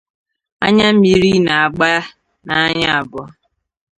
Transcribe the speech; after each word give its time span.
Anyammiri 0.65 1.31
na-agba 1.45 1.91
n'anya 2.45 2.87
abụọ 2.99 3.23